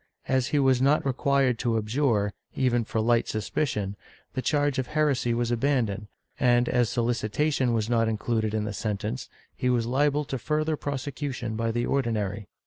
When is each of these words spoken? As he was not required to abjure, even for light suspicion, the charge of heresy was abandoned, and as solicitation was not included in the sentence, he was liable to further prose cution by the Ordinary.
As 0.27 0.47
he 0.47 0.57
was 0.57 0.81
not 0.81 1.05
required 1.05 1.59
to 1.59 1.77
abjure, 1.77 2.33
even 2.55 2.83
for 2.83 2.99
light 2.99 3.27
suspicion, 3.27 3.95
the 4.33 4.41
charge 4.41 4.79
of 4.79 4.87
heresy 4.87 5.31
was 5.31 5.51
abandoned, 5.51 6.07
and 6.39 6.67
as 6.67 6.89
solicitation 6.89 7.71
was 7.71 7.87
not 7.87 8.09
included 8.09 8.55
in 8.55 8.63
the 8.63 8.73
sentence, 8.73 9.29
he 9.55 9.69
was 9.69 9.85
liable 9.85 10.25
to 10.25 10.39
further 10.39 10.75
prose 10.75 11.03
cution 11.05 11.55
by 11.55 11.69
the 11.71 11.85
Ordinary. 11.85 12.47